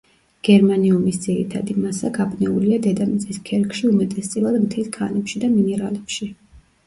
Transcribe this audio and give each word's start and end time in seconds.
გერმანიუმის 0.47 1.19
ძირითადი 1.25 1.75
მასა 1.81 2.09
გაბნეულია 2.15 2.79
დედამიწის 2.87 3.37
ქერქში 3.49 3.85
უმეტესწილად 3.91 4.57
მთის 4.63 4.89
ქანებში 4.99 5.43
და 5.47 5.51
მინერალებში. 5.59 6.31